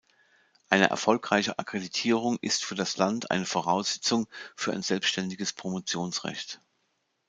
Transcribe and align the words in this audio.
Eine 0.71 0.89
erfolgreiche 0.89 1.59
Akkreditierung 1.59 2.39
ist 2.41 2.63
für 2.65 2.73
das 2.73 2.97
Land 2.97 3.29
eine 3.29 3.45
Voraussetzung 3.45 4.25
für 4.55 4.73
ein 4.73 4.81
selbständiges 4.81 5.53
Promotionsrecht. 5.53 6.59